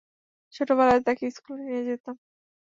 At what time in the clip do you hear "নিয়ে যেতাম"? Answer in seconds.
1.63-2.15